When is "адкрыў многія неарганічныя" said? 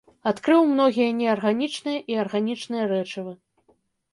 0.29-1.99